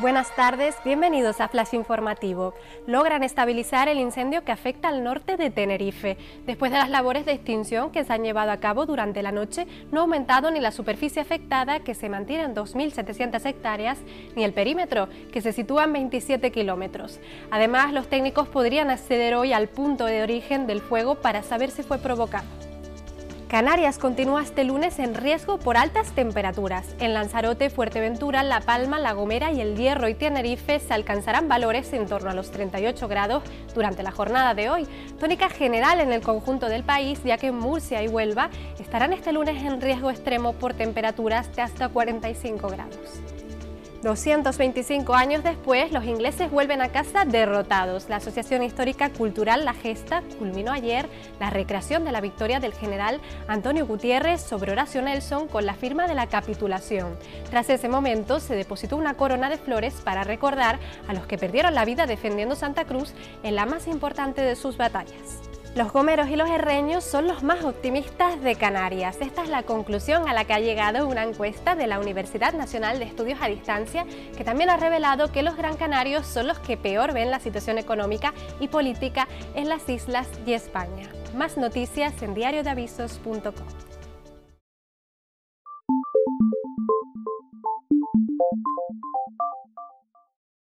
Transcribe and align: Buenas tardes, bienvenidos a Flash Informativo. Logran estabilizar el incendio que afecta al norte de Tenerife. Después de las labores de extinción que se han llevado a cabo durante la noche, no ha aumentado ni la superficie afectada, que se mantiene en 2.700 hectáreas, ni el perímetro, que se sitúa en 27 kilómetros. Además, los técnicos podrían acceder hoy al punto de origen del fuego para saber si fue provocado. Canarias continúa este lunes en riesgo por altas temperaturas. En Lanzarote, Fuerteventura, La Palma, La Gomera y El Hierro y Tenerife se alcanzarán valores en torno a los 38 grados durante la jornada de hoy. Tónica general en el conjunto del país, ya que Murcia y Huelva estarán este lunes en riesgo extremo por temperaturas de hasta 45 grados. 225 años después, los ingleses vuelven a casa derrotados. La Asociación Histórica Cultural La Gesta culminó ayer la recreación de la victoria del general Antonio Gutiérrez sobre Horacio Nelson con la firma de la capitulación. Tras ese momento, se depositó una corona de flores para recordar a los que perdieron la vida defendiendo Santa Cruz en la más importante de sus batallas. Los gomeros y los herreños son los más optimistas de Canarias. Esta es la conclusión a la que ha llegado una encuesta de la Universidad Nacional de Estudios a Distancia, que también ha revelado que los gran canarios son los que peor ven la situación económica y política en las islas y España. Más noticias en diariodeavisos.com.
Buenas 0.00 0.32
tardes, 0.36 0.76
bienvenidos 0.84 1.40
a 1.40 1.48
Flash 1.48 1.74
Informativo. 1.74 2.54
Logran 2.86 3.24
estabilizar 3.24 3.88
el 3.88 3.98
incendio 3.98 4.44
que 4.44 4.52
afecta 4.52 4.86
al 4.86 5.02
norte 5.02 5.36
de 5.36 5.50
Tenerife. 5.50 6.16
Después 6.46 6.70
de 6.70 6.78
las 6.78 6.88
labores 6.88 7.26
de 7.26 7.32
extinción 7.32 7.90
que 7.90 8.04
se 8.04 8.12
han 8.12 8.22
llevado 8.22 8.52
a 8.52 8.60
cabo 8.60 8.86
durante 8.86 9.24
la 9.24 9.32
noche, 9.32 9.66
no 9.90 9.98
ha 9.98 10.02
aumentado 10.02 10.52
ni 10.52 10.60
la 10.60 10.70
superficie 10.70 11.20
afectada, 11.20 11.80
que 11.80 11.96
se 11.96 12.08
mantiene 12.08 12.44
en 12.44 12.54
2.700 12.54 13.44
hectáreas, 13.44 13.98
ni 14.36 14.44
el 14.44 14.52
perímetro, 14.52 15.08
que 15.32 15.40
se 15.40 15.52
sitúa 15.52 15.82
en 15.82 15.94
27 15.94 16.52
kilómetros. 16.52 17.18
Además, 17.50 17.92
los 17.92 18.06
técnicos 18.06 18.46
podrían 18.46 18.90
acceder 18.90 19.34
hoy 19.34 19.52
al 19.52 19.66
punto 19.66 20.04
de 20.04 20.22
origen 20.22 20.68
del 20.68 20.80
fuego 20.80 21.16
para 21.16 21.42
saber 21.42 21.72
si 21.72 21.82
fue 21.82 21.98
provocado. 21.98 22.57
Canarias 23.48 23.96
continúa 23.96 24.42
este 24.42 24.62
lunes 24.62 24.98
en 24.98 25.14
riesgo 25.14 25.58
por 25.58 25.78
altas 25.78 26.12
temperaturas. 26.12 26.94
En 27.00 27.14
Lanzarote, 27.14 27.70
Fuerteventura, 27.70 28.42
La 28.42 28.60
Palma, 28.60 28.98
La 28.98 29.14
Gomera 29.14 29.50
y 29.50 29.62
El 29.62 29.74
Hierro 29.74 30.06
y 30.06 30.14
Tenerife 30.14 30.78
se 30.80 30.92
alcanzarán 30.92 31.48
valores 31.48 31.90
en 31.94 32.06
torno 32.06 32.28
a 32.28 32.34
los 32.34 32.50
38 32.50 33.08
grados 33.08 33.42
durante 33.74 34.02
la 34.02 34.10
jornada 34.10 34.52
de 34.52 34.68
hoy. 34.68 34.86
Tónica 35.18 35.48
general 35.48 36.00
en 36.00 36.12
el 36.12 36.20
conjunto 36.20 36.68
del 36.68 36.84
país, 36.84 37.20
ya 37.24 37.38
que 37.38 37.50
Murcia 37.50 38.02
y 38.02 38.08
Huelva 38.08 38.50
estarán 38.78 39.14
este 39.14 39.32
lunes 39.32 39.64
en 39.64 39.80
riesgo 39.80 40.10
extremo 40.10 40.52
por 40.52 40.74
temperaturas 40.74 41.50
de 41.56 41.62
hasta 41.62 41.88
45 41.88 42.68
grados. 42.68 43.37
225 44.02 45.12
años 45.14 45.42
después, 45.42 45.90
los 45.90 46.04
ingleses 46.04 46.52
vuelven 46.52 46.80
a 46.80 46.90
casa 46.90 47.24
derrotados. 47.24 48.08
La 48.08 48.16
Asociación 48.16 48.62
Histórica 48.62 49.10
Cultural 49.10 49.64
La 49.64 49.74
Gesta 49.74 50.22
culminó 50.38 50.70
ayer 50.70 51.08
la 51.40 51.50
recreación 51.50 52.04
de 52.04 52.12
la 52.12 52.20
victoria 52.20 52.60
del 52.60 52.74
general 52.74 53.20
Antonio 53.48 53.86
Gutiérrez 53.86 54.40
sobre 54.40 54.70
Horacio 54.70 55.02
Nelson 55.02 55.48
con 55.48 55.66
la 55.66 55.74
firma 55.74 56.06
de 56.06 56.14
la 56.14 56.28
capitulación. 56.28 57.16
Tras 57.50 57.70
ese 57.70 57.88
momento, 57.88 58.38
se 58.38 58.54
depositó 58.54 58.96
una 58.96 59.14
corona 59.14 59.50
de 59.50 59.58
flores 59.58 59.94
para 60.04 60.22
recordar 60.22 60.78
a 61.08 61.12
los 61.12 61.26
que 61.26 61.36
perdieron 61.36 61.74
la 61.74 61.84
vida 61.84 62.06
defendiendo 62.06 62.54
Santa 62.54 62.84
Cruz 62.84 63.14
en 63.42 63.56
la 63.56 63.66
más 63.66 63.88
importante 63.88 64.42
de 64.42 64.54
sus 64.54 64.76
batallas. 64.76 65.37
Los 65.78 65.92
gomeros 65.92 66.28
y 66.28 66.34
los 66.34 66.50
herreños 66.50 67.04
son 67.04 67.28
los 67.28 67.44
más 67.44 67.64
optimistas 67.64 68.42
de 68.42 68.56
Canarias. 68.56 69.18
Esta 69.20 69.44
es 69.44 69.48
la 69.48 69.62
conclusión 69.62 70.28
a 70.28 70.34
la 70.34 70.44
que 70.44 70.52
ha 70.52 70.58
llegado 70.58 71.06
una 71.06 71.22
encuesta 71.22 71.76
de 71.76 71.86
la 71.86 72.00
Universidad 72.00 72.52
Nacional 72.52 72.98
de 72.98 73.04
Estudios 73.04 73.38
a 73.40 73.46
Distancia, 73.46 74.04
que 74.36 74.42
también 74.42 74.70
ha 74.70 74.76
revelado 74.76 75.30
que 75.30 75.44
los 75.44 75.56
gran 75.56 75.76
canarios 75.76 76.26
son 76.26 76.48
los 76.48 76.58
que 76.58 76.76
peor 76.76 77.14
ven 77.14 77.30
la 77.30 77.38
situación 77.38 77.78
económica 77.78 78.34
y 78.58 78.66
política 78.66 79.28
en 79.54 79.68
las 79.68 79.88
islas 79.88 80.28
y 80.44 80.54
España. 80.54 81.08
Más 81.36 81.56
noticias 81.56 82.20
en 82.22 82.34
diariodeavisos.com. 82.34 83.52